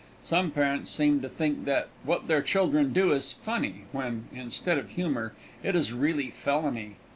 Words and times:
Some 0.23 0.49
parents 0.49 0.89
seem 0.89 1.21
to 1.21 1.29
think 1.29 1.65
that 1.65 1.87
what 2.03 2.27
their 2.27 2.41
children 2.41 2.91
do 2.91 3.11
is 3.11 3.33
funny, 3.33 3.83
when, 3.91 4.29
instead 4.33 4.79
of 4.79 4.89
humor, 4.89 5.33
it 5.61 5.75
is 5.75 5.93
really 5.93 6.31
felony. 6.31 6.95